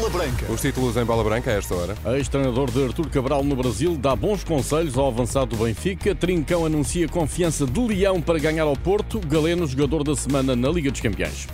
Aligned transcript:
Bola 0.00 0.08
Branca. 0.08 0.46
Os 0.50 0.62
títulos 0.62 0.96
em 0.96 1.04
Bola 1.04 1.22
Branca 1.22 1.50
a 1.50 1.54
esta 1.54 1.74
hora. 1.74 1.94
Ex-treinador 2.16 2.70
de 2.70 2.82
Artur 2.82 3.10
Cabral 3.10 3.44
no 3.44 3.54
Brasil 3.54 3.98
dá 3.98 4.16
bons 4.16 4.42
conselhos 4.42 4.96
ao 4.96 5.08
avançado 5.08 5.54
do 5.54 5.62
Benfica. 5.62 6.14
Trincão 6.14 6.64
anuncia 6.64 7.06
confiança 7.06 7.66
de 7.66 7.80
Leão 7.80 8.18
para 8.18 8.38
ganhar 8.38 8.62
ao 8.62 8.74
Porto. 8.74 9.20
Galeno, 9.20 9.66
jogador 9.66 10.02
da 10.02 10.16
semana 10.16 10.56
na 10.56 10.70
Liga 10.70 10.90
dos 10.90 11.02
Campeões. 11.02 11.46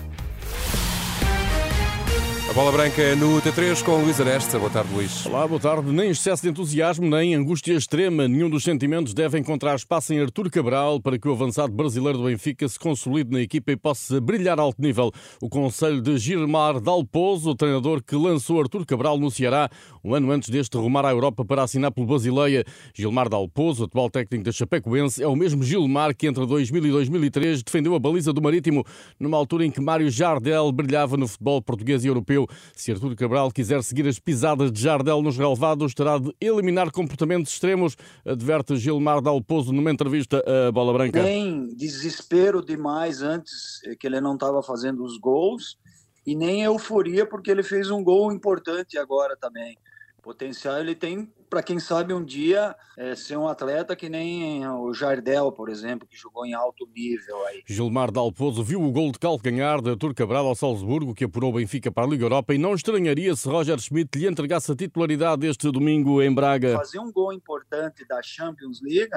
Bola 2.56 2.72
Branca 2.72 3.14
no 3.16 3.38
T3 3.42 3.84
com 3.84 4.02
Luís 4.02 4.18
Aresta. 4.18 4.58
Boa 4.58 4.70
tarde, 4.70 4.90
Luís. 4.90 5.26
Olá, 5.26 5.46
boa 5.46 5.60
tarde. 5.60 5.92
Nem 5.92 6.08
excesso 6.08 6.42
de 6.42 6.48
entusiasmo, 6.48 7.06
nem 7.06 7.34
angústia 7.34 7.74
extrema. 7.74 8.26
Nenhum 8.26 8.48
dos 8.48 8.64
sentimentos 8.64 9.12
deve 9.12 9.38
encontrar 9.38 9.76
espaço 9.76 10.14
em 10.14 10.20
Artur 10.20 10.50
Cabral 10.50 10.98
para 10.98 11.18
que 11.18 11.28
o 11.28 11.32
avançado 11.32 11.74
brasileiro 11.74 12.16
do 12.16 12.24
Benfica 12.24 12.66
se 12.66 12.78
consolide 12.78 13.30
na 13.30 13.42
equipa 13.42 13.72
e 13.72 13.76
possa 13.76 14.22
brilhar 14.22 14.58
a 14.58 14.62
alto 14.62 14.80
nível. 14.80 15.12
O 15.38 15.50
conselho 15.50 16.00
de 16.00 16.16
Gilmar 16.16 16.80
Dalpozo, 16.80 17.50
o 17.50 17.54
treinador 17.54 18.02
que 18.02 18.16
lançou 18.16 18.58
Artur 18.58 18.86
Cabral 18.86 19.18
no 19.18 19.30
Ceará, 19.30 19.68
um 20.02 20.14
ano 20.14 20.30
antes 20.30 20.48
deste 20.48 20.78
rumar 20.78 21.04
à 21.04 21.10
Europa 21.10 21.44
para 21.44 21.62
assinar 21.62 21.92
pelo 21.92 22.06
Basileia. 22.06 22.64
Gilmar 22.94 23.28
Dalpozo, 23.28 23.84
atual 23.84 24.08
técnico 24.08 24.44
da 24.44 24.52
Chapecoense, 24.52 25.22
é 25.22 25.28
o 25.28 25.36
mesmo 25.36 25.62
Gilmar 25.62 26.16
que 26.16 26.26
entre 26.26 26.46
2000 26.46 26.86
e 26.86 26.90
2003 26.90 27.62
defendeu 27.62 27.94
a 27.94 27.98
baliza 27.98 28.32
do 28.32 28.40
Marítimo, 28.40 28.82
numa 29.20 29.36
altura 29.36 29.66
em 29.66 29.70
que 29.70 29.78
Mário 29.78 30.08
Jardel 30.08 30.72
brilhava 30.72 31.18
no 31.18 31.28
futebol 31.28 31.60
português 31.60 32.02
e 32.02 32.08
europeu. 32.08 32.45
Se 32.74 32.92
Artur 32.92 33.14
Cabral 33.14 33.50
quiser 33.50 33.82
seguir 33.82 34.06
as 34.06 34.18
pisadas 34.18 34.72
de 34.72 34.80
Jardel 34.80 35.22
nos 35.22 35.36
relevados, 35.36 35.94
terá 35.94 36.18
de 36.18 36.34
eliminar 36.40 36.90
comportamentos 36.90 37.52
extremos, 37.52 37.96
adverte 38.24 38.76
Gilmar 38.76 39.20
Dalpozo 39.20 39.72
numa 39.72 39.90
entrevista 39.90 40.42
à 40.46 40.72
Bola 40.72 40.92
Branca. 40.92 41.22
Nem 41.22 41.74
desespero 41.74 42.64
demais 42.64 43.22
antes 43.22 43.80
que 43.98 44.06
ele 44.06 44.20
não 44.20 44.34
estava 44.34 44.62
fazendo 44.62 45.04
os 45.04 45.18
gols 45.18 45.78
e 46.26 46.34
nem 46.34 46.62
euforia 46.62 47.24
porque 47.24 47.50
ele 47.50 47.62
fez 47.62 47.90
um 47.90 48.02
gol 48.02 48.32
importante 48.32 48.98
agora 48.98 49.36
também. 49.36 49.78
Potencial 50.26 50.80
ele 50.80 50.96
tem 50.96 51.32
para 51.48 51.62
quem 51.62 51.78
sabe 51.78 52.12
um 52.12 52.24
dia 52.24 52.74
é, 52.98 53.14
ser 53.14 53.36
um 53.36 53.46
atleta 53.46 53.94
que 53.94 54.08
nem 54.08 54.66
o 54.66 54.92
Jardel, 54.92 55.52
por 55.52 55.68
exemplo, 55.68 56.04
que 56.04 56.16
jogou 56.16 56.44
em 56.44 56.52
alto 56.52 56.84
nível 56.92 57.46
aí. 57.46 57.62
Gilmar 57.64 58.10
Dalpozo 58.10 58.64
viu 58.64 58.82
o 58.82 58.90
gol 58.90 59.12
de 59.12 59.20
calcanhar 59.20 59.80
de 59.80 59.90
Artur 59.90 60.12
Cabral 60.12 60.48
ao 60.48 60.56
Salzburgo, 60.56 61.14
que 61.14 61.22
apurou 61.22 61.52
Benfica 61.52 61.92
para 61.92 62.02
a 62.02 62.08
Liga 62.08 62.24
Europa 62.24 62.52
e 62.52 62.58
não 62.58 62.74
estranharia 62.74 63.36
se 63.36 63.48
Roger 63.48 63.78
Schmidt 63.78 64.18
lhe 64.18 64.26
entregasse 64.26 64.72
a 64.72 64.74
titularidade 64.74 65.46
este 65.46 65.70
domingo 65.70 66.20
em 66.20 66.34
Braga. 66.34 66.76
Fazer 66.76 66.98
um 66.98 67.12
gol 67.12 67.32
importante 67.32 68.04
da 68.04 68.20
Champions 68.20 68.80
League 68.82 69.12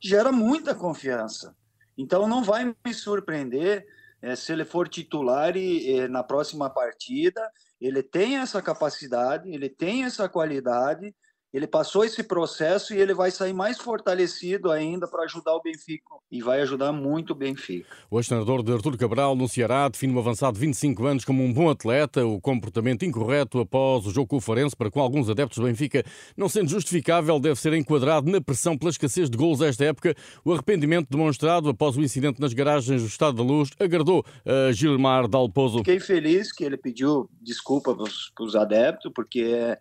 gera 0.00 0.32
muita 0.32 0.74
confiança. 0.74 1.54
Então 1.94 2.26
não 2.26 2.42
vai 2.42 2.64
me 2.64 2.94
surpreender 2.94 3.86
é, 4.20 4.34
se 4.34 4.52
ele 4.52 4.64
for 4.64 4.88
titular 4.88 5.56
e, 5.56 6.08
na 6.08 6.22
próxima 6.22 6.68
partida 6.68 7.40
ele 7.80 8.02
tem 8.02 8.38
essa 8.38 8.60
capacidade, 8.60 9.48
ele 9.50 9.68
tem 9.68 10.04
essa 10.04 10.28
qualidade 10.28 11.14
ele 11.52 11.66
passou 11.66 12.04
esse 12.04 12.22
processo 12.22 12.92
e 12.92 12.98
ele 12.98 13.14
vai 13.14 13.30
sair 13.30 13.54
mais 13.54 13.78
fortalecido 13.78 14.70
ainda 14.70 15.08
para 15.08 15.24
ajudar 15.24 15.54
o 15.54 15.62
Benfica 15.62 16.04
e 16.30 16.42
vai 16.42 16.60
ajudar 16.60 16.92
muito 16.92 17.30
o 17.30 17.34
Benfica. 17.34 17.88
O 18.10 18.18
ex-treinador 18.18 18.62
de 18.62 18.72
Artur 18.72 18.96
Cabral 18.98 19.34
no 19.34 19.48
Ceará 19.48 19.88
define 19.88 20.14
o 20.14 20.18
avançado 20.18 20.54
de 20.54 20.60
25 20.60 21.06
anos 21.06 21.24
como 21.24 21.42
um 21.42 21.52
bom 21.52 21.70
atleta, 21.70 22.26
o 22.26 22.38
comportamento 22.40 23.04
incorreto 23.04 23.60
após 23.60 24.06
o 24.06 24.10
jogo 24.10 24.26
com 24.26 24.36
o 24.36 24.40
Farense 24.40 24.76
para 24.76 24.90
com 24.90 25.00
alguns 25.00 25.30
adeptos 25.30 25.58
do 25.58 25.64
Benfica 25.64 26.04
não 26.36 26.48
sendo 26.48 26.68
justificável 26.68 27.40
deve 27.40 27.58
ser 27.58 27.72
enquadrado 27.72 28.30
na 28.30 28.40
pressão 28.40 28.76
pela 28.76 28.90
escassez 28.90 29.30
de 29.30 29.36
gols 29.36 29.62
esta 29.62 29.84
época. 29.84 30.14
O 30.44 30.52
arrependimento 30.52 31.08
demonstrado 31.08 31.70
após 31.70 31.96
o 31.96 32.02
incidente 32.02 32.40
nas 32.40 32.52
garagens 32.52 33.02
do 33.02 33.08
Estado 33.08 33.38
da 33.38 33.42
Luz 33.42 33.70
agradou 33.80 34.24
a 34.44 34.70
Gilmar 34.72 35.26
Dalpozo. 35.26 35.78
Fiquei 35.78 36.00
feliz 36.00 36.52
que 36.52 36.62
ele 36.62 36.76
pediu 36.76 37.28
desculpa 37.40 37.94
para 37.94 38.44
os 38.44 38.54
adeptos 38.54 39.10
porque 39.14 39.40
é 39.40 39.78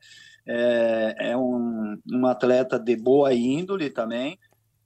é, 0.48 1.16
é 1.32 1.38
um, 1.38 1.98
um, 2.10 2.26
atleta 2.26 2.80
de 2.80 2.96
boa 2.96 3.34
índole 3.34 3.90
também, 3.90 4.40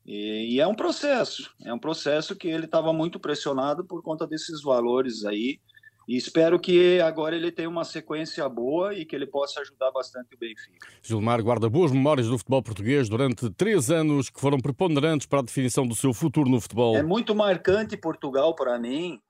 e, 0.05 0.55
e, 0.55 0.59
é 0.59 0.65
um 0.65 0.73
processo, 0.73 1.53
é 1.63 1.71
um 1.71 1.77
processo 1.77 2.35
que 2.35 2.47
ele 2.47 2.65
estava 2.65 2.91
muito 2.91 3.19
pressionado 3.19 3.85
por 3.85 4.01
conta 4.01 4.25
desses 4.25 4.63
valores 4.63 5.23
aí, 5.23 5.59
e 6.07 6.17
espero 6.17 6.59
que 6.59 6.99
agora 6.99 7.35
ele 7.35 7.51
tenha 7.51 7.69
uma 7.69 7.85
sequência 7.85 8.49
boa 8.49 8.95
e 8.95 9.05
que 9.05 9.15
ele 9.15 9.27
possa 9.27 9.61
ajudar 9.61 9.91
bastante 9.91 10.33
o 10.33 10.37
Benfica. 10.37 10.87
Gilmar 11.03 11.41
guarda 11.43 11.69
boas 11.69 11.91
memórias 11.91 12.27
do 12.27 12.37
futebol 12.39 12.63
português 12.63 13.07
durante 13.07 13.49
três 13.51 13.91
anos 13.91 14.27
que 14.27 14.41
foram 14.41 14.57
preponderantes 14.57 15.27
para 15.27 15.39
a 15.39 15.43
definição 15.43 15.87
do 15.87 15.95
seu 15.95 16.11
futuro 16.11 16.49
no 16.49 16.59
futebol. 16.59 16.97
É 16.97 17.03
muito 17.03 17.35
marcante 17.35 17.95
Portugal 17.95 18.55
para 18.55 18.79
mim, 18.79 19.21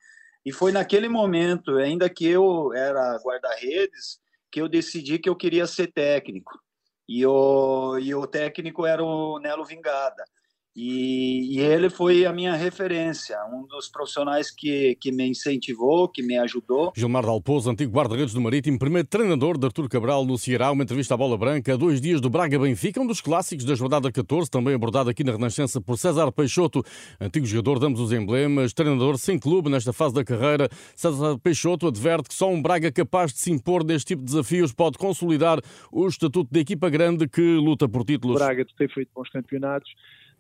e 0.45 0.51
foi 0.53 0.71
naquele 0.71 1.09
momento, 1.09 1.75
ainda 1.75 2.09
que 2.09 2.25
eu 2.25 2.73
era 2.73 3.19
guarda-redes, 3.23 4.20
que 4.51 4.61
eu 4.61 4.67
decidi 4.67 5.17
que 5.17 5.29
eu 5.29 5.35
queria 5.35 5.65
ser 5.65 5.91
técnico. 5.91 6.59
E 7.07 7.25
o, 7.25 7.97
e 7.99 8.13
o 8.13 8.27
técnico 8.27 8.85
era 8.85 9.03
o 9.03 9.39
Nelo 9.39 9.65
Vingada. 9.65 10.23
E, 10.73 11.57
e, 11.57 11.59
ele 11.59 11.89
foi 11.89 12.25
a 12.25 12.31
minha 12.31 12.55
referência, 12.55 13.37
um 13.51 13.67
dos 13.67 13.89
profissionais 13.89 14.49
que, 14.49 14.95
que 15.01 15.11
me 15.11 15.27
incentivou, 15.27 16.07
que 16.07 16.23
me 16.23 16.37
ajudou. 16.37 16.93
Gilmar 16.95 17.25
Dalpozo, 17.25 17.69
antigo 17.69 17.91
guarda-redes 17.91 18.33
do 18.33 18.39
Marítimo, 18.39 18.79
primeiro 18.79 19.05
treinador 19.05 19.57
de 19.57 19.65
Artur 19.65 19.89
Cabral 19.89 20.23
no 20.23 20.37
Ceará, 20.37 20.71
uma 20.71 20.83
entrevista 20.83 21.13
à 21.13 21.17
Bola 21.17 21.37
Branca, 21.37 21.77
dois 21.77 21.99
dias 21.99 22.21
do 22.21 22.29
Braga-Benfica, 22.29 23.01
um 23.01 23.05
dos 23.05 23.19
clássicos 23.19 23.65
da 23.65 23.75
jornada 23.75 24.09
14, 24.09 24.49
também 24.49 24.73
abordado 24.73 25.09
aqui 25.09 25.25
na 25.25 25.33
Renascença 25.33 25.81
por 25.81 25.97
César 25.97 26.31
Peixoto, 26.31 26.81
antigo 27.19 27.45
jogador 27.45 27.77
de 27.77 27.87
ambos 27.87 27.99
os 27.99 28.13
emblemas, 28.13 28.71
treinador 28.71 29.17
sem 29.17 29.37
clube 29.37 29.69
nesta 29.69 29.91
fase 29.91 30.15
da 30.15 30.23
carreira. 30.23 30.69
César 30.95 31.37
Peixoto 31.39 31.87
adverte 31.87 32.29
que 32.29 32.33
só 32.33 32.49
um 32.49 32.61
Braga 32.61 32.89
capaz 32.93 33.33
de 33.33 33.39
se 33.39 33.51
impor 33.51 33.83
neste 33.83 34.07
tipo 34.07 34.21
de 34.21 34.27
desafios 34.27 34.71
pode 34.71 34.97
consolidar 34.97 35.59
o 35.91 36.07
estatuto 36.07 36.49
da 36.49 36.61
equipa 36.61 36.89
grande 36.89 37.27
que 37.27 37.41
luta 37.41 37.89
por 37.89 38.05
títulos. 38.05 38.37
O 38.37 38.39
Braga 38.39 38.65
tem 38.77 38.87
feito 38.87 39.09
bons 39.13 39.29
campeonatos, 39.29 39.91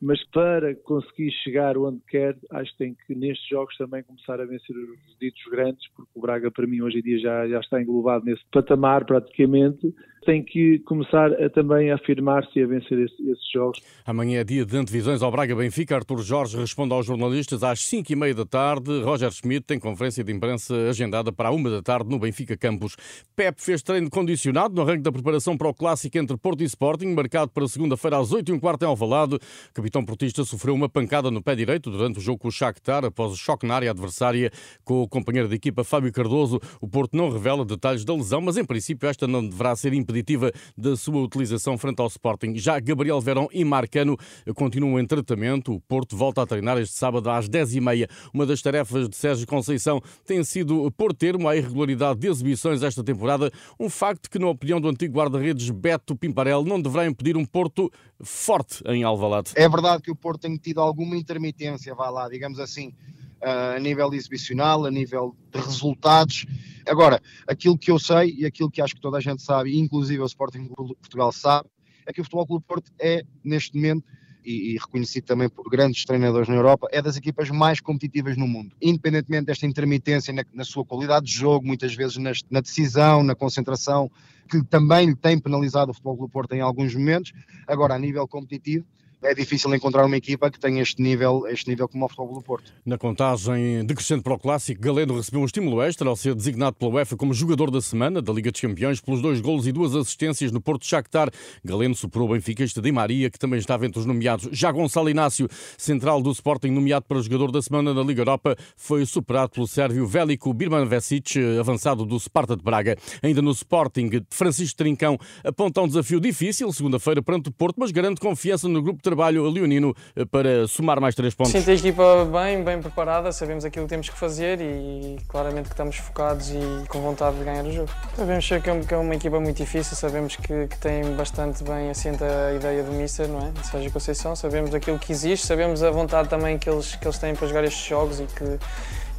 mas 0.01 0.23
para 0.31 0.75
conseguir 0.75 1.31
chegar 1.43 1.77
onde 1.77 2.01
quer, 2.07 2.35
acho 2.51 2.71
que 2.71 2.77
tem 2.79 2.95
que 3.05 3.13
nestes 3.13 3.47
jogos 3.47 3.77
também 3.77 4.01
começar 4.01 4.41
a 4.41 4.45
vencer 4.45 4.75
os 4.75 5.17
ditos 5.19 5.43
grandes, 5.51 5.87
porque 5.95 6.11
o 6.15 6.21
Braga 6.21 6.49
para 6.49 6.65
mim 6.65 6.81
hoje 6.81 6.99
em 6.99 7.01
dia 7.03 7.19
já, 7.19 7.47
já 7.47 7.59
está 7.59 7.79
englobado 7.79 8.25
nesse 8.25 8.41
patamar 8.51 9.05
praticamente, 9.05 9.93
tem 10.25 10.43
que 10.43 10.79
começar 10.79 11.31
a, 11.33 11.49
também 11.49 11.91
a 11.91 11.95
afirmar-se 11.95 12.59
e 12.59 12.63
a 12.63 12.67
vencer 12.67 12.99
esse, 12.99 13.21
esses 13.29 13.51
jogos. 13.51 13.81
Amanhã 14.05 14.41
é 14.41 14.43
dia 14.43 14.65
de 14.65 14.77
antevisões 14.77 15.21
ao 15.21 15.31
Braga-Benfica. 15.31 15.95
Artur 15.95 16.21
Jorge 16.21 16.57
responde 16.57 16.93
aos 16.93 17.05
jornalistas 17.05 17.63
às 17.63 17.81
5 17.85 18.11
e 18.11 18.15
meia 18.15 18.35
da 18.35 18.45
tarde. 18.45 19.01
Roger 19.01 19.31
Schmidt 19.31 19.65
tem 19.65 19.79
conferência 19.79 20.23
de 20.23 20.31
imprensa 20.31 20.75
agendada 20.89 21.31
para 21.31 21.49
a 21.49 21.51
1 21.51 21.63
da 21.63 21.81
tarde 21.81 22.09
no 22.09 22.19
Benfica 22.19 22.55
Campos. 22.55 22.95
Pep 23.35 23.61
fez 23.61 23.81
treino 23.81 24.09
condicionado 24.09 24.75
no 24.75 24.81
arranque 24.81 25.01
da 25.01 25.11
preparação 25.11 25.57
para 25.57 25.67
o 25.67 25.73
clássico 25.73 26.17
entre 26.17 26.37
Porto 26.37 26.61
e 26.61 26.65
Sporting, 26.65 27.07
marcado 27.07 27.51
para 27.51 27.67
segunda-feira 27.67 28.17
às 28.17 28.31
8 28.31 28.49
e 28.49 28.53
um 28.53 28.59
quarto 28.59 28.83
em 28.83 28.87
Alvalade. 28.87 29.35
O 29.35 29.73
capitão 29.73 30.05
portista 30.05 30.43
sofreu 30.43 30.75
uma 30.75 30.87
pancada 30.87 31.31
no 31.31 31.41
pé 31.41 31.55
direito 31.55 31.89
durante 31.89 32.19
o 32.19 32.21
jogo 32.21 32.39
com 32.39 32.47
o 32.47 32.51
Shakhtar 32.51 33.05
após 33.05 33.31
o 33.31 33.35
choque 33.35 33.65
na 33.65 33.75
área 33.75 33.89
adversária 33.89 34.51
com 34.83 35.01
o 35.01 35.07
companheiro 35.07 35.47
de 35.47 35.55
equipa 35.55 35.83
Fábio 35.83 36.11
Cardoso. 36.11 36.59
O 36.79 36.87
Porto 36.87 37.17
não 37.17 37.29
revela 37.29 37.65
detalhes 37.65 38.05
da 38.05 38.13
lesão, 38.13 38.41
mas 38.41 38.57
em 38.57 38.63
princípio 38.65 39.09
esta 39.09 39.25
não 39.25 39.47
deverá 39.47 39.75
ser 39.75 39.93
impedida 39.93 40.10
impeditiva 40.11 40.51
da 40.77 40.95
sua 40.95 41.21
utilização 41.21 41.77
frente 41.77 41.99
ao 41.99 42.07
Sporting. 42.07 42.55
Já 42.55 42.79
Gabriel 42.79 43.19
Verão 43.19 43.47
e 43.51 43.63
Marcano 43.63 44.17
continuam 44.55 44.99
em 44.99 45.05
tratamento. 45.05 45.73
O 45.73 45.79
Porto 45.79 46.15
volta 46.15 46.41
a 46.41 46.45
treinar 46.45 46.77
este 46.77 46.95
sábado 46.95 47.29
às 47.29 47.49
10h30. 47.49 48.09
Uma 48.33 48.45
das 48.45 48.61
tarefas 48.61 49.09
de 49.09 49.15
Sérgio 49.15 49.47
Conceição 49.47 50.01
tem 50.25 50.43
sido 50.43 50.91
pôr 50.91 51.13
termo 51.13 51.47
à 51.47 51.55
irregularidade 51.55 52.19
de 52.19 52.27
exibições 52.27 52.83
esta 52.83 53.03
temporada, 53.03 53.51
um 53.79 53.89
facto 53.89 54.29
que, 54.29 54.37
na 54.37 54.47
opinião 54.47 54.79
do 54.79 54.89
antigo 54.89 55.17
guarda-redes 55.17 55.69
Beto 55.69 56.15
Pimparel, 56.15 56.63
não 56.63 56.81
deverá 56.81 57.05
impedir 57.07 57.37
um 57.37 57.45
Porto 57.45 57.91
forte 58.21 58.83
em 58.87 59.03
Alvalade. 59.03 59.51
É 59.55 59.67
verdade 59.67 60.03
que 60.03 60.11
o 60.11 60.15
Porto 60.15 60.41
tem 60.41 60.55
tido 60.57 60.81
alguma 60.81 61.15
intermitência, 61.15 61.95
vai 61.95 62.11
lá, 62.11 62.29
digamos 62.29 62.59
assim, 62.59 62.93
a 63.41 63.79
nível 63.79 64.13
exibicional, 64.13 64.85
a 64.85 64.91
nível 64.91 65.35
de 65.51 65.59
resultados. 65.59 66.45
Agora, 66.87 67.21
aquilo 67.47 67.77
que 67.77 67.91
eu 67.91 67.99
sei 67.99 68.35
e 68.37 68.45
aquilo 68.45 68.69
que 68.69 68.81
acho 68.81 68.95
que 68.95 69.01
toda 69.01 69.17
a 69.17 69.21
gente 69.21 69.41
sabe, 69.41 69.77
inclusive 69.77 70.21
o 70.21 70.25
Sporting 70.25 70.67
Portugal 70.67 71.31
sabe, 71.31 71.67
é 72.05 72.13
que 72.13 72.21
o 72.21 72.23
Futebol 72.23 72.47
Clube 72.47 72.65
Porto 72.67 72.91
é, 72.99 73.23
neste 73.43 73.75
momento, 73.75 74.05
e, 74.43 74.73
e, 74.73 74.77
reconhecido 74.77 75.25
também 75.25 75.47
por 75.47 75.69
grandes 75.69 76.03
treinadores 76.03 76.49
na 76.49 76.55
Europa, 76.55 76.87
é 76.91 76.99
das 76.99 77.15
equipas 77.15 77.49
mais 77.51 77.79
competitivas 77.79 78.35
no 78.35 78.47
mundo. 78.47 78.75
Independentemente 78.81 79.45
desta 79.45 79.67
intermitência 79.67 80.33
na, 80.33 80.43
na 80.51 80.63
sua 80.63 80.83
qualidade 80.83 81.27
de 81.27 81.33
jogo, 81.33 81.65
muitas 81.65 81.93
vezes 81.93 82.17
na, 82.17 82.31
na, 82.49 82.59
decisão, 82.59 83.23
na 83.23 83.35
concentração, 83.35 84.09
que 84.49 84.63
também 84.63 85.07
lhe 85.07 85.15
tem 85.15 85.39
penalizado 85.39 85.91
o 85.91 85.93
Futebol 85.93 86.17
Clube 86.17 86.33
Porto 86.33 86.53
em 86.53 86.61
alguns 86.61 86.95
momentos, 86.95 87.31
agora 87.67 87.93
a 87.93 87.99
nível 87.99 88.27
competitivo, 88.27 88.85
é 89.23 89.33
difícil 89.35 89.73
encontrar 89.73 90.05
uma 90.05 90.17
equipa 90.17 90.49
que 90.49 90.59
tenha 90.59 90.81
este 90.81 91.01
nível, 91.01 91.45
este 91.47 91.69
nível 91.69 91.87
como 91.87 92.05
o 92.05 92.09
Futebol 92.09 92.33
do 92.33 92.41
Porto. 92.41 92.73
Na 92.85 92.97
contagem 92.97 93.85
decrescente 93.85 94.23
para 94.23 94.33
o 94.33 94.39
Clássico, 94.39 94.81
Galeno 94.81 95.15
recebeu 95.15 95.41
um 95.41 95.45
estímulo 95.45 95.81
extra 95.81 96.09
ao 96.09 96.15
ser 96.15 96.33
designado 96.33 96.75
pela 96.75 96.91
UEFA 96.91 97.15
como 97.15 97.33
jogador 97.33 97.69
da 97.69 97.81
semana 97.81 98.21
da 98.21 98.33
Liga 98.33 98.51
dos 98.51 98.59
Campeões 98.59 98.99
pelos 98.99 99.21
dois 99.21 99.39
golos 99.39 99.67
e 99.67 99.71
duas 99.71 99.95
assistências 99.95 100.51
no 100.51 100.59
Porto 100.59 100.85
Shakhtar. 100.85 101.29
Galeno 101.63 101.95
superou 101.95 102.29
o 102.29 102.35
este 102.35 102.81
Di 102.81 102.91
Maria, 102.91 103.29
que 103.29 103.37
também 103.37 103.59
estava 103.59 103.85
entre 103.85 103.99
os 103.99 104.05
nomeados. 104.05 104.49
Já 104.51 104.71
Gonçalo 104.71 105.09
Inácio, 105.09 105.47
central 105.77 106.21
do 106.21 106.31
Sporting, 106.31 106.69
nomeado 106.69 107.05
para 107.05 107.21
jogador 107.21 107.51
da 107.51 107.61
semana 107.61 107.93
na 107.93 108.01
Liga 108.01 108.21
Europa, 108.21 108.55
foi 108.75 109.05
superado 109.05 109.51
pelo 109.51 109.67
sérvio 109.67 110.07
Vélico 110.07 110.53
Birman 110.53 110.85
Vesic, 110.85 111.37
avançado 111.59 112.05
do 112.05 112.19
Sparta 112.19 112.55
de 112.55 112.63
Braga. 112.63 112.97
Ainda 113.21 113.41
no 113.41 113.51
Sporting, 113.51 114.09
Francisco 114.29 114.77
Trincão 114.77 115.17
aponta 115.43 115.81
um 115.81 115.87
desafio 115.87 116.19
difícil, 116.19 116.71
segunda-feira, 116.73 117.21
perante 117.21 117.49
o 117.49 117.51
Porto, 117.51 117.75
mas 117.77 117.91
garante 117.91 118.19
confiança 118.19 118.67
no 118.67 118.81
grupo 118.81 119.01
trabalho 119.11 119.47
leonino 119.49 119.95
eh, 120.15 120.25
para 120.25 120.67
somar 120.67 120.99
mais 120.99 121.13
três 121.13 121.33
pontos. 121.33 121.51
Sinto 121.51 121.69
a 121.69 121.73
equipa 121.73 122.25
bem, 122.25 122.63
bem 122.63 122.81
preparada, 122.81 123.31
sabemos 123.31 123.65
aquilo 123.65 123.85
que 123.85 123.89
temos 123.89 124.09
que 124.09 124.17
fazer 124.17 124.59
e 124.61 125.17
claramente 125.27 125.65
que 125.65 125.73
estamos 125.73 125.97
focados 125.97 126.49
e 126.49 126.87
com 126.87 127.01
vontade 127.01 127.37
de 127.37 127.43
ganhar 127.43 127.65
o 127.65 127.71
jogo. 127.71 127.89
Sabemos 128.15 128.47
que 128.47 128.53
é, 128.53 128.95
é 128.95 128.97
uma 128.97 129.15
equipa 129.15 129.39
muito 129.39 129.57
difícil, 129.57 129.95
sabemos 129.95 130.35
que, 130.35 130.67
que 130.67 130.77
tem 130.79 131.03
bastante 131.15 131.63
bem 131.63 131.89
assenta 131.89 132.25
a 132.25 132.53
ideia 132.53 132.83
do 132.83 132.91
Mister, 132.91 133.27
não 133.27 133.39
é? 133.39 133.63
Sérgio 133.63 133.91
Conceição, 133.91 134.35
sabemos 134.35 134.73
aquilo 134.73 134.97
que 134.97 135.11
existe, 135.11 135.45
sabemos 135.45 135.83
a 135.83 135.91
vontade 135.91 136.29
também 136.29 136.57
que 136.57 136.69
eles, 136.69 136.95
que 136.95 137.05
eles 137.05 137.17
têm 137.17 137.35
para 137.35 137.47
jogar 137.47 137.63
estes 137.63 137.85
jogos 137.85 138.19
e 138.19 138.25
que 138.25 138.59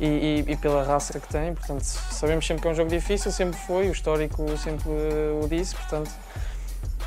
e, 0.01 0.07
e, 0.49 0.53
e, 0.53 0.57
pela 0.57 0.83
raça 0.83 1.21
que 1.21 1.29
têm, 1.29 1.55
portanto 1.55 1.83
sabemos 1.83 2.45
sempre 2.45 2.63
que 2.63 2.67
é 2.67 2.71
um 2.73 2.75
jogo 2.75 2.91
difícil, 2.91 3.31
sempre 3.31 3.57
foi, 3.61 3.89
o 3.89 3.93
histórico 3.93 4.45
sempre 4.57 4.89
o 4.89 5.47
disse, 5.49 5.77
portanto 5.77 6.11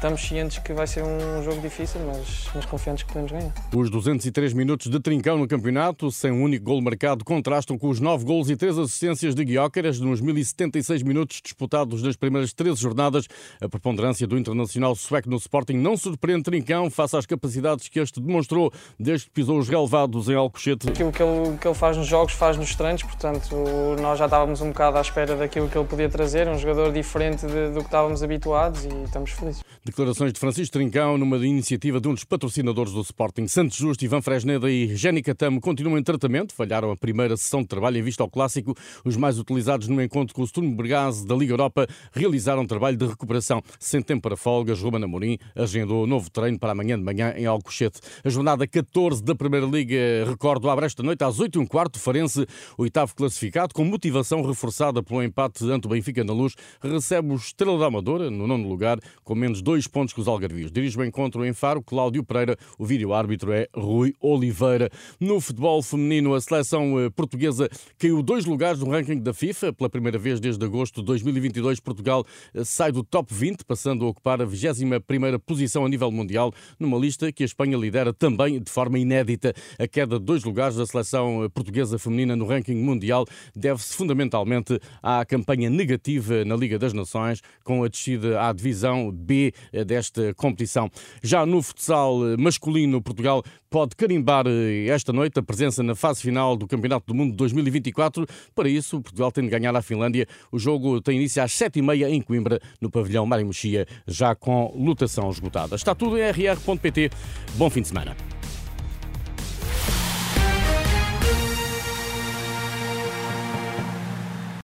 estamos 0.06 0.22
cientes 0.22 0.60
que 0.60 0.72
vai 0.72 0.86
ser 0.86 1.04
um 1.04 1.44
jogo 1.44 1.60
difícil, 1.62 2.00
mas, 2.06 2.48
mas 2.54 2.64
confiantes 2.66 3.04
que 3.04 3.12
podemos 3.12 3.32
ganhar. 3.32 3.52
Os 3.76 3.90
203 3.90 4.54
minutos 4.54 4.88
de 4.88 5.00
trincão 5.00 5.36
no 5.36 5.48
campeonato, 5.48 6.12
sem 6.12 6.32
um 6.32 6.44
único 6.44 6.64
gol 6.64 6.80
marcado, 6.80 7.26
contrastam 7.26 7.76
com 7.76 7.90
os 7.90 8.00
9 8.00 8.24
gols 8.24 8.48
e 8.52 8.56
3 8.56 8.78
assistências 8.78 9.34
de 9.34 9.44
Guiócaras 9.44 10.00
nos 10.00 10.22
1076 10.22 11.02
minutos 11.02 11.42
disputados 11.44 12.04
nas 12.04 12.16
primeiras 12.16 12.54
13 12.54 12.80
jornadas. 12.80 13.28
A 13.60 13.68
preponderância 13.68 14.28
do 14.28 14.38
internacional 14.38 14.96
sueco 14.96 15.28
no 15.28 15.38
Sporting 15.38 15.74
não 15.74 15.98
surpreende 15.98 16.44
Trincão 16.44 16.92
face 16.92 17.18
às 17.18 17.26
capacidades 17.26 17.88
que 17.88 18.00
este 18.00 18.22
demonstrou 18.22 18.72
desde 19.00 19.26
que 19.26 19.32
pisou 19.32 19.58
os 19.58 19.68
relevados 19.68 20.30
em 20.30 20.36
Alcochete. 20.36 20.88
Aquilo 20.88 21.12
que 21.12 21.24
ele, 21.24 21.58
que 21.58 21.68
ele 21.68 21.76
faz 21.76 21.98
nos 21.98 22.06
jogos, 22.06 22.34
faz 22.34 22.58
nos 22.58 22.76
treinos, 22.76 23.02
portanto 23.02 23.56
nós 24.00 24.20
já 24.20 24.26
estávamos 24.26 24.62
um 24.62 24.68
bocado 24.68 25.00
à 25.00 25.02
espera 25.02 25.36
daquilo 25.36 25.68
que 25.68 25.76
ele 25.76 25.88
podia 25.88 26.10
trazer, 26.10 26.48
um 26.48 26.60
jogador 26.60 26.94
diferente 26.94 27.48
de, 27.48 27.72
do 27.72 27.80
que 27.80 27.86
estávamos 27.86 28.22
habituados 28.22 28.86
e 28.86 28.90
estamos 29.04 29.32
felizes. 29.32 29.64
Declarações 29.96 30.34
de 30.34 30.40
Francisco 30.42 30.74
Trincão 30.74 31.18
numa 31.18 31.38
iniciativa 31.38 32.02
de 32.02 32.10
um 32.10 32.14
dos 32.14 32.26
patrocinadores 32.26 32.92
do 32.92 33.00
Sporting. 33.00 33.48
Santos 33.48 33.78
Justo, 33.78 34.04
Ivan 34.04 34.22
Fresneda 34.22 34.70
e 34.70 34.94
Génica 34.94 35.34
Tamo 35.34 35.62
continuam 35.62 35.98
em 35.98 36.04
tratamento. 36.04 36.54
Falharam 36.54 36.92
a 36.92 36.98
primeira 36.98 37.38
sessão 37.38 37.62
de 37.62 37.68
trabalho 37.70 37.98
em 37.98 38.02
vista 38.02 38.22
ao 38.22 38.30
clássico. 38.30 38.76
Os 39.06 39.16
mais 39.16 39.40
utilizados 39.40 39.88
no 39.88 40.04
encontro 40.04 40.36
com 40.36 40.42
o 40.42 40.46
Sturm 40.46 40.76
Bergaz 40.76 41.24
da 41.24 41.34
Liga 41.34 41.54
Europa 41.54 41.88
realizaram 42.12 42.64
um 42.64 42.66
trabalho 42.68 42.98
de 42.98 43.06
recuperação. 43.06 43.62
Sem 43.80 44.02
tempo 44.02 44.24
para 44.24 44.36
folgas, 44.36 44.82
Ruben 44.82 45.02
Amorim 45.02 45.38
agendou 45.56 46.06
novo 46.06 46.30
treino 46.30 46.60
para 46.60 46.74
amanhã 46.74 46.98
de 46.98 47.04
manhã 47.06 47.34
em 47.38 47.46
Alcochete. 47.46 48.02
A 48.22 48.28
jornada 48.28 48.68
14 48.68 49.24
da 49.24 49.34
Primeira 49.34 49.66
Liga, 49.66 49.96
recordo, 50.28 50.70
abre 50.70 50.88
esta 50.88 51.04
noite 51.04 51.24
às 51.24 51.40
8 51.40 51.58
h 51.58 51.70
quarto. 51.70 52.00
Farense, 52.00 52.46
oitavo 52.78 53.16
classificado, 53.16 53.74
com 53.74 53.86
motivação 53.86 54.42
reforçada 54.42 55.02
pelo 55.02 55.24
empate 55.24 55.64
ante 55.72 55.88
o 55.88 55.92
Benfica 55.92 56.22
na 56.22 56.34
Luz, 56.34 56.54
recebe 56.82 57.32
o 57.32 57.36
Estrela 57.38 57.80
da 57.80 57.86
Amadora 57.86 58.30
no 58.30 58.46
nono 58.46 58.68
lugar, 58.68 59.00
com 59.24 59.34
menos 59.34 59.62
dois 59.62 59.75
dois 59.76 59.88
pontos 59.88 60.14
com 60.14 60.22
os 60.22 60.28
algarvios. 60.30 60.72
Dirige 60.72 60.98
o 60.98 61.04
encontro 61.04 61.46
em 61.46 61.52
Faro, 61.52 61.84
Cláudio 61.84 62.24
Pereira. 62.24 62.56
O 62.80 62.86
vídeo-árbitro 62.86 63.52
é 63.52 63.68
Rui 63.76 64.14
Oliveira. 64.22 64.90
No 65.20 65.42
futebol 65.42 65.84
feminino, 65.84 66.34
a 66.34 66.40
seleção 66.40 66.98
eh, 66.98 67.10
portuguesa 67.10 67.68
caiu 68.00 68.24
dois 68.24 68.46
lugares 68.46 68.80
no 68.80 68.90
ranking 68.90 69.20
da 69.20 69.34
FIFA. 69.34 69.74
Pela 69.74 69.90
primeira 69.90 70.18
vez 70.18 70.40
desde 70.40 70.64
agosto 70.64 71.02
de 71.02 71.08
2022, 71.08 71.82
Portugal 71.82 72.24
eh, 72.54 72.64
sai 72.64 72.90
do 72.90 73.04
top 73.04 73.34
20, 73.34 73.66
passando 73.66 74.06
a 74.06 74.08
ocupar 74.08 74.42
a 74.42 74.48
21ª 74.48 75.40
posição 75.40 75.86
a 75.86 75.90
nível 75.90 76.10
mundial, 76.10 76.54
numa 76.80 76.98
lista 76.98 77.30
que 77.34 77.44
a 77.44 77.46
Espanha 77.46 77.78
lidera 77.78 78.14
também 78.14 78.62
de 78.62 78.72
forma 78.72 78.98
inédita. 78.98 79.54
A 79.78 79.90
queda 79.90 80.18
de 80.18 80.24
dois 80.24 80.46
lugares 80.46 80.78
da 80.78 80.86
seleção 80.86 81.44
eh, 81.44 81.50
portuguesa 81.50 82.00
feminina 82.00 82.34
no 82.34 82.46
ranking 82.46 82.76
mundial 82.76 83.26
deve-se 83.54 83.94
fundamentalmente 83.94 84.80
à 85.04 85.26
campanha 85.26 85.70
negativa 85.70 86.46
na 86.46 86.56
Liga 86.56 86.80
das 86.80 86.94
Nações, 86.94 87.42
com 87.62 87.84
a 87.84 87.90
descida 87.90 88.42
à 88.42 88.54
divisão 88.54 89.12
B 89.12 89.52
desta 89.86 90.34
competição. 90.36 90.90
Já 91.22 91.46
no 91.46 91.62
futsal 91.62 92.34
eh, 92.34 92.38
masculino, 92.38 93.02
Portugal 93.02 93.44
pode 93.70 93.96
carimbar 93.96 94.46
eh, 94.48 94.88
esta 94.88 95.12
noite 95.12 95.40
a 95.40 95.44
presença 95.44 95.84
na 95.84 95.96
fase 95.96 96.22
final 96.22 96.56
do 96.56 96.68
Campeonato 96.68 97.06
do 97.08 97.14
Mundo 97.14 97.36
2024. 97.36 98.26
Para 98.54 98.70
isso, 98.70 99.02
Portugal 99.02 99.32
tem 99.32 99.44
de 99.44 99.50
ganhar 99.50 99.76
a 99.76 99.82
Finlândia. 99.82 100.28
O 100.52 100.60
jogo 100.60 101.02
tem 101.02 101.18
início 101.18 101.42
às 101.44 101.52
sete 101.52 101.80
e 101.80 101.82
meia 101.82 102.10
em 102.10 102.22
Coimbra, 102.22 102.60
no 102.80 102.90
pavilhão 102.90 103.26
Mário 103.26 103.46
Mochia, 103.46 103.86
já 104.08 104.36
com 104.36 104.74
lotação 104.76 105.30
esgotada. 105.30 105.76
Está 105.76 105.94
tudo 105.94 106.18
em 106.18 106.30
rr.pt. 106.30 107.10
Bom 107.58 107.70
fim 107.70 107.82
de 107.82 107.88
semana. 107.88 108.16